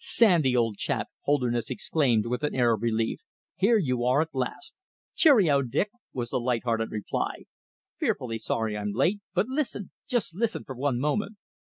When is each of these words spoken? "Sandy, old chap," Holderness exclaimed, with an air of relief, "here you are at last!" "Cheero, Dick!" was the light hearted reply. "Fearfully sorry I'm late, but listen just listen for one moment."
"Sandy, 0.03 0.57
old 0.57 0.77
chap," 0.79 1.09
Holderness 1.25 1.69
exclaimed, 1.69 2.25
with 2.25 2.41
an 2.41 2.55
air 2.55 2.73
of 2.73 2.81
relief, 2.81 3.19
"here 3.55 3.77
you 3.77 4.03
are 4.03 4.21
at 4.21 4.33
last!" 4.33 4.73
"Cheero, 5.15 5.61
Dick!" 5.61 5.91
was 6.11 6.31
the 6.31 6.39
light 6.39 6.63
hearted 6.63 6.89
reply. 6.89 7.43
"Fearfully 7.99 8.39
sorry 8.39 8.75
I'm 8.75 8.93
late, 8.93 9.19
but 9.35 9.47
listen 9.47 9.91
just 10.07 10.33
listen 10.33 10.63
for 10.63 10.73
one 10.73 10.99
moment." 10.99 11.37